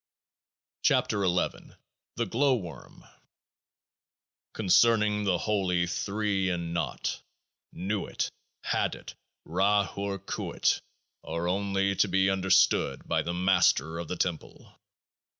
[0.83, 1.77] 18 KEOAAH IA
[2.15, 3.03] THE GLOW WORM
[4.53, 7.21] Concerning the Holy Three in Naught.
[7.71, 8.31] Nuit,
[8.65, 9.13] Hadit,
[9.45, 10.81] Ra Hoor Khuit,
[11.23, 14.75] are only to be understood by the Master of the Temple.